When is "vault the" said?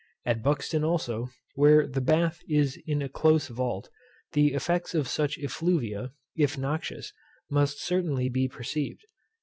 3.49-4.53